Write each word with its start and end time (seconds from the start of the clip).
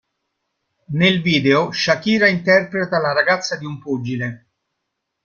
Nel 0.93 1.21
video 1.21 1.71
Shakira 1.71 2.27
interpreta 2.27 2.97
la 2.99 3.13
ragazza 3.13 3.55
di 3.55 3.65
un 3.65 3.77
pugile. 3.79 4.47